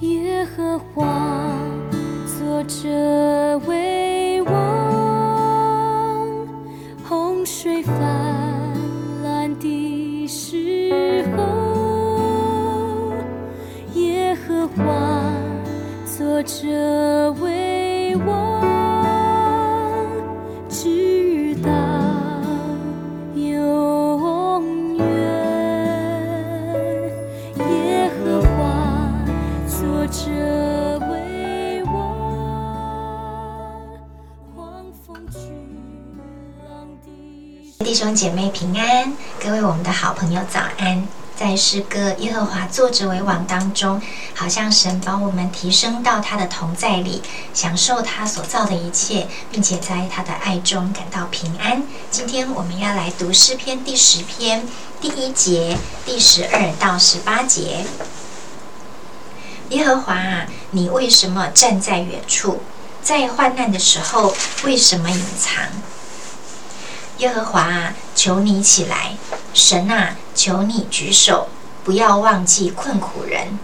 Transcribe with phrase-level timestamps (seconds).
[0.00, 1.58] 耶和华
[2.26, 4.52] 坐着为王，
[7.08, 7.94] 洪水泛
[9.22, 11.42] 滥的时候，
[13.94, 14.84] 耶和华
[16.04, 18.60] 坐着为王，
[37.78, 41.06] 弟兄姐妹平安，各位我们的好朋友早安。
[41.36, 44.00] 在诗歌《耶和华坐着为王》当中，
[44.34, 51.82] 好像神把我们提升到他的同在里，享受他所造的一切，并且在他的爱中感到平安。
[52.10, 54.66] 今天我们要来读诗篇第十篇
[55.00, 57.84] 第一节第十二到十八节。
[59.68, 62.62] 耶和华啊，你为什么站在远处？
[63.02, 65.62] 在患难的时候，为什么隐藏？
[67.18, 69.16] 耶和华啊，求你起来！
[69.54, 71.48] 神啊，求你举手，
[71.82, 73.58] 不要忘记困苦人。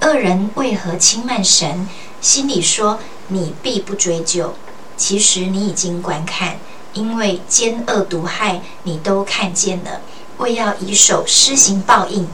[0.00, 1.86] 恶人为何轻慢神？
[2.22, 4.54] 心里说你必不追究，
[4.96, 6.56] 其实你已经观看，
[6.94, 10.00] 因为奸恶毒害你都看见了，
[10.38, 12.26] 为要以手施行报应。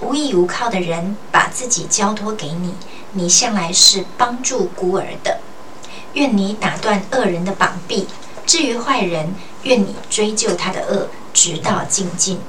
[0.00, 2.74] 无依无靠的人把自己交托给你，
[3.12, 5.40] 你向来是帮助孤儿的。
[6.12, 8.06] 愿你打断恶人的膀臂，
[8.44, 12.40] 至于坏人，愿你追究他的恶，直到尽尽。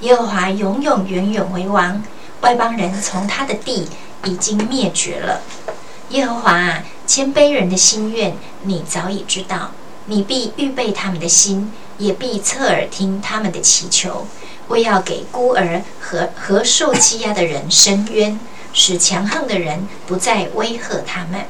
[0.00, 2.02] 耶和华永永远远为王，
[2.40, 3.88] 外邦人从他的地
[4.24, 5.42] 已经灭绝了。
[6.08, 9.70] 耶和华啊，谦卑人的心愿你早已知道，
[10.06, 14.26] 你必预备他们的心，也必侧耳听他们的祈求，
[14.68, 18.38] 为要给孤儿和和受欺压的人伸冤，
[18.72, 21.46] 使强横的人不再威吓他们。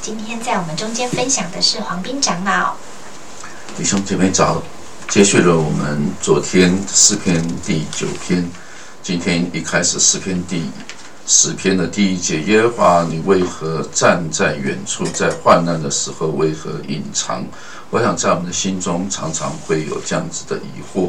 [0.00, 2.76] 今天在我们中间分享的是黄斌长老。
[3.72, 4.62] 弟兄姐妹早，
[5.08, 8.48] 接续了我们昨天诗篇第九篇，
[9.02, 10.62] 今天一开始诗篇第
[11.26, 17.44] 十篇的第一节，耶和华，你为何站在远处，在患难的时候为何隐藏？
[17.90, 21.08] 我想在我们的心中常常会有这样子的疑惑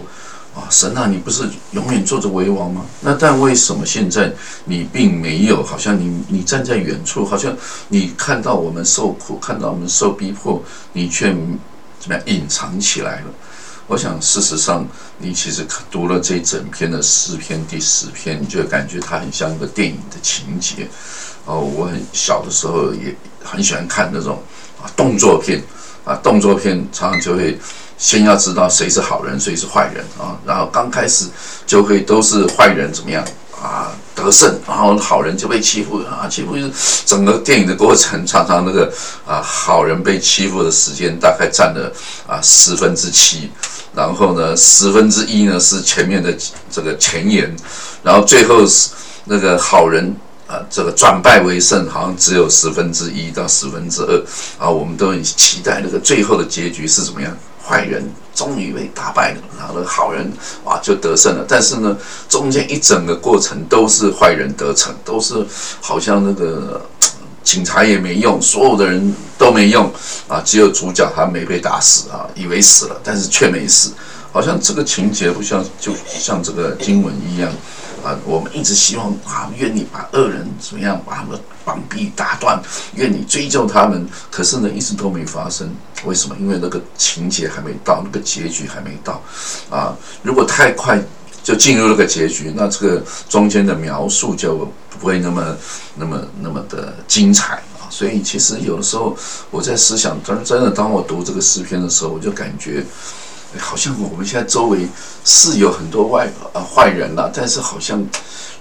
[0.55, 2.83] 啊，神啊，你不是永远坐着为王吗？
[3.01, 4.33] 那但为什么现在
[4.63, 5.63] 你并没有？
[5.63, 7.55] 好像你你站在远处，好像
[7.89, 11.35] 你看到我们受苦，看到我们受逼迫，你却
[12.05, 13.25] 怎么样隐藏起来了？
[13.87, 20.87] 我想，事实上，你其实读了这整篇的诗篇第十篇，你就感觉它很像一个电影的情节。
[21.45, 24.41] 哦，我很小的时候也很喜欢看那种
[24.79, 25.63] 啊动作片
[26.03, 27.57] 啊，动作片常常就会
[27.97, 31.25] 先要知道谁是好人，谁是坏人啊，然后刚开始
[31.65, 33.25] 就会都是坏人怎么样
[33.59, 36.55] 啊得胜，然后好人就被欺负啊，欺负
[37.05, 38.91] 整个电影的过程，常常那个
[39.25, 41.89] 啊好人被欺负的时间大概占了
[42.27, 43.49] 啊十分之七。
[43.95, 46.35] 然后呢，十分之一呢是前面的
[46.69, 47.55] 这个前言，
[48.03, 48.89] 然后最后是
[49.23, 50.13] 那个好人
[50.47, 54.25] 啊，这个转败为胜，好像只有十分之一到十分之二
[54.59, 54.69] 啊。
[54.69, 57.31] 我们都很期待那个最后的结局是怎么样，
[57.65, 60.31] 坏人终于被打败了，然后好人
[60.63, 61.45] 啊就得胜了。
[61.47, 61.97] 但是呢，
[62.29, 65.45] 中间一整个过程都是坏人得逞，都是
[65.81, 66.81] 好像那个。
[67.45, 69.85] 警察也没用，所有的人都没用
[70.27, 73.91] 啊，只有主角他没被打死啊，以为死了，但是却没死，
[74.31, 77.47] 好像这个情节不像，就像这个经文一样
[78.05, 78.17] 啊。
[78.25, 82.61] 我们一直希望啊，愿你把恶人怎么样，把他们绑臂打断，
[82.93, 84.07] 愿你追究他们。
[84.29, 85.69] 可是呢，一直都没发生，
[86.05, 86.35] 为什么？
[86.39, 89.21] 因为那个情节还没到，那个结局还没到
[89.69, 89.95] 啊。
[90.23, 91.01] 如果太快
[91.43, 94.71] 就进入那个结局，那这个中间的描述就。
[94.97, 95.57] 不会那么、
[95.95, 97.83] 那么、那么的精彩啊！
[97.89, 99.13] 所以其实有的时候
[99.51, 102.81] 我在思想，真真的，当我读这个诗篇的时候，我就感觉，
[103.59, 104.87] 好像我们现在周围
[105.23, 108.05] 是有很多外啊坏人了，但是好像。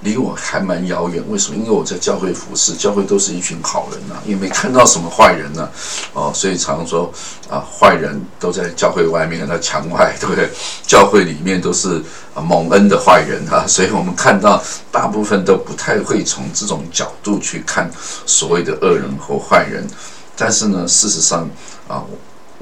[0.00, 1.56] 离我还蛮遥远，为什么？
[1.56, 5.66] 因为我在教会服侍，教会都是一群好人呐，也没看到什么坏人呐，
[6.12, 7.10] 哦，所以常说
[7.48, 10.50] 啊，坏人都在教会外面，那墙外，对不对？
[10.86, 12.02] 教会里面都是
[12.34, 14.62] 蒙恩的坏人啊， 所以我们看到
[14.92, 17.90] 大部分都不太会从这种角度去看
[18.26, 19.88] 所谓的恶人或坏人。
[20.36, 21.48] 但是呢，事实上
[21.88, 22.04] 啊，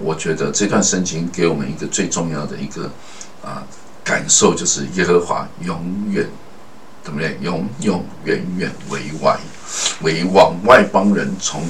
[0.02, 2.90] 我觉得这段圣经给我们一个最重要的一个
[3.42, 3.62] 啊
[4.02, 6.28] 感受，就是耶和华永远。
[7.04, 7.32] 怎么样？
[7.40, 9.36] 永永远远为外，
[10.02, 11.60] 为王外邦人从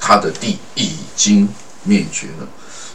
[0.00, 1.48] 他的地已经
[1.84, 2.48] 灭绝了。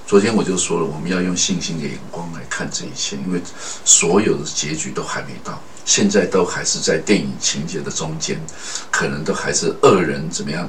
[0.10, 3.40] 昨天我就说了，我们要用信心的眼光来看这一切，因为
[3.86, 8.42] 所有的结局都还没到，现在都还是在电影情节的中间，
[8.90, 10.68] 可能都还是恶人怎么样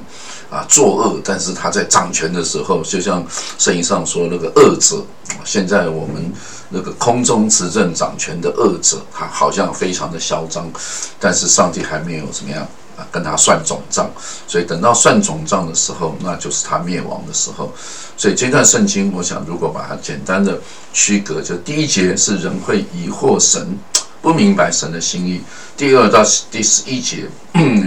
[0.51, 3.25] 啊作恶，但是他在掌权的时候，就像
[3.57, 5.03] 圣经上说那个恶者，
[5.43, 6.31] 现在我们
[6.69, 10.71] 那个空中执政掌权的恶者，他好像非常的嚣张，
[11.19, 12.69] 但是上帝还没有怎么样。
[13.11, 14.09] 跟他算总账，
[14.47, 17.73] 所以等到算总账的时候，那就是他灭亡的时候。
[18.17, 20.59] 所以这段圣经，我想如果把它简单的
[20.93, 23.77] 区隔，就第一节是人会疑惑神，
[24.21, 25.39] 不明白神的心意；
[25.75, 27.27] 第二到第十一节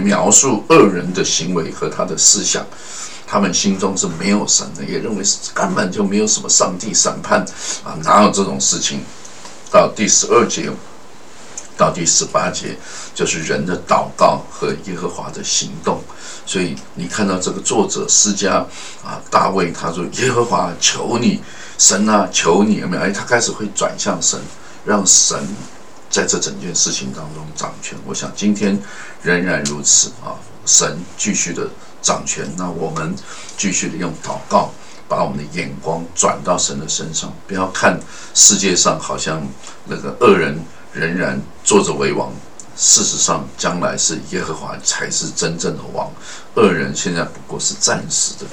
[0.03, 2.65] 描述恶人的行为和他的思想，
[3.25, 7.45] 他们心中是没有神的，也认为是根本就没有什么上帝审判
[7.83, 8.99] 啊，哪有这种事情？
[9.71, 10.69] 到第十二节。
[11.77, 12.77] 到第十八节，
[13.13, 16.01] 就是人的祷告和耶和华的行动。
[16.45, 18.65] 所以你看到这个作者施加
[19.03, 21.41] 啊，大卫他说：“耶和华求你，
[21.77, 24.39] 神啊求你有没有？”哎，他开始会转向神，
[24.85, 25.37] 让神
[26.09, 27.97] 在这整件事情当中掌权。
[28.05, 28.79] 我想今天
[29.21, 31.67] 仍然如此啊，神继续的
[32.01, 32.47] 掌权。
[32.57, 33.15] 那我们
[33.57, 34.71] 继续的用祷告，
[35.09, 37.99] 把我们的眼光转到神的身上，不要看
[38.33, 39.41] 世界上好像
[39.85, 40.57] 那个恶人。
[40.95, 42.31] 仍然坐着为王，
[42.77, 46.09] 事实上，将来是耶和华才是真正的王。
[46.55, 48.45] 恶人现在不过是暂时的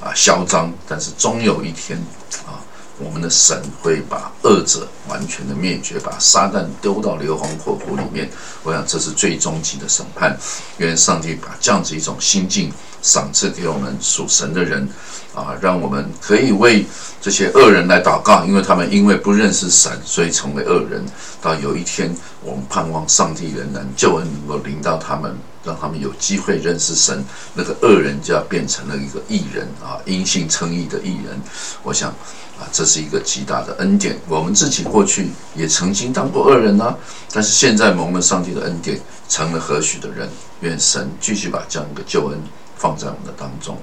[0.00, 1.98] 啊嚣张，但是终有一天
[2.46, 2.59] 啊，
[3.02, 8.30] 我们的神会把恶者完全的灭绝，把撒旦丢到硫磺火湖里面。
[8.62, 10.38] 我想这是最终极的审判。
[10.78, 12.70] 愿上帝把这样子一种心境
[13.02, 14.88] 赏赐给我们属神的人。
[15.32, 16.84] 啊，让我们可以为
[17.22, 21.04] 这些恶人来祷告，因为他们因为不认识神，所以成为恶人。
[21.40, 22.12] 到有一天，
[22.42, 25.32] 我们盼望上帝仍然救恩能够临到他们，
[25.70, 27.24] 让他们有机会认识神。
[27.54, 31.40] 那个恶人就要变成了一个义人啊，因信称义的义人。
[31.84, 32.10] 我想
[32.58, 34.18] 啊，这是一个极大的恩典。
[34.28, 36.96] 我们自己过去也曾经当过恶人啊，
[37.32, 40.28] 但是现在蒙了上帝的恩典，成了何许的人。
[40.62, 42.38] 愿神继续把这样一个救恩
[42.76, 43.78] 放在我们的当中。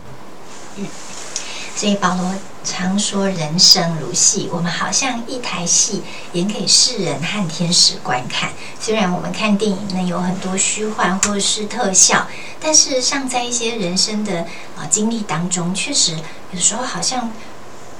[1.77, 2.33] 所以保罗
[2.63, 6.01] 常说：“人生如戏，我们好像一台戏，
[6.33, 8.49] 演给世人和天使观看。
[8.79, 12.25] 虽然我们看电影呢有很多虚幻或是特效，
[12.59, 14.39] 但事实上在一些人生的
[14.75, 16.17] 啊经历当中，确实
[16.49, 17.31] 有时候好像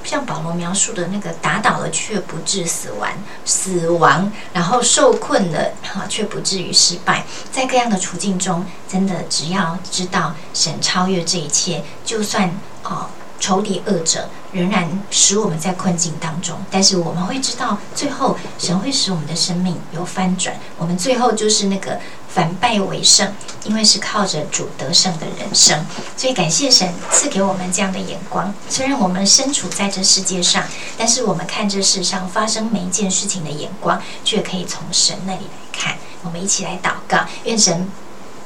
[0.02, 3.08] 像保罗描述的那个打倒了却不致死亡，
[3.44, 7.24] 死亡，然后受困了哈却不至于失败。
[7.52, 12.50] 在各样的处境中，真的只要知道神超越这一切，就算
[12.82, 13.08] 哦。”
[13.40, 20.56] 仇敌恶者仍然使我们在困境当中，但是我们会知道，最后神会使我们的生命有翻转。
[20.76, 23.32] 我们最后就是那个反败为胜，
[23.64, 25.84] 因为是靠着主得胜的人生。
[26.16, 28.52] 所以感谢神赐给我们这样的眼光。
[28.68, 30.64] 虽然我们身处在这世界上，
[30.96, 35.96] 但是我们看这世上发生每一件事情的眼光，却可以从神那里来看。
[36.22, 37.88] 我们一起来祷告，愿神。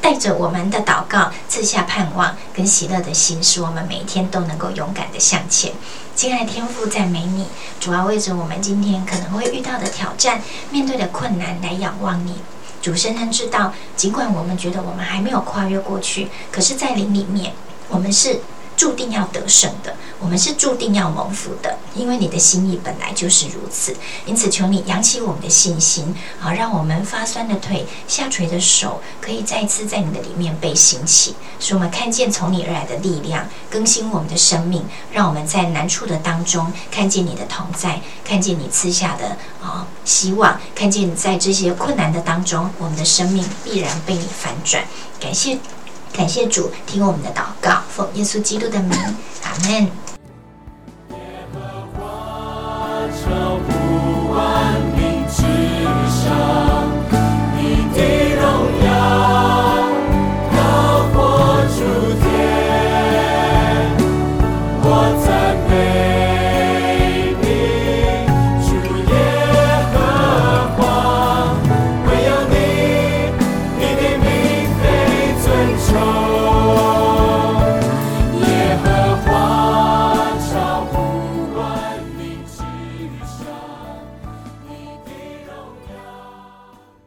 [0.03, 5.73] 带着我们的祷告，赐下盼望跟喜乐的心，使我们每一天都能够勇敢的向前。
[6.17, 7.47] 亲爱的天父，赞美你，
[7.79, 12.43] 主要为着我们今天可能会遇到的挑战、面对的困难来仰望你。
[12.83, 17.53] 主深深知道，尽管我们觉得我们还没有跨越过去，可是，在灵里面，
[17.89, 18.41] 我们是。
[18.83, 23.95] 注定要得胜的，我们是注定要蒙福的，因为你的心意本来就是如此。
[24.27, 44.83] 因此，求你扬起我们的信心，好让我们发酸的腿、下垂的手，可以再次在你的里面被兴起，使我们看见从你而来的力量，更新我们的生命，让我们在难处的当中看见你的同在，看见你赐下的啊希望，看见在这些困难的当中，我们的生命必然被你反转。
[45.21, 45.57] 感谢。
[46.13, 48.99] 感谢主，听我们的祷告，奉耶稣基督的名，
[49.43, 50.12] 阿门。